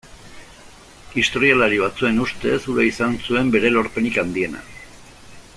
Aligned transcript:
Historialari 1.23 1.77
batzuen 1.83 2.19
ustez, 2.25 2.57
hura 2.73 2.89
izan 2.89 3.15
zuen 3.27 3.55
bere 3.57 3.75
lorpenik 3.77 4.21
handiena. 4.25 4.65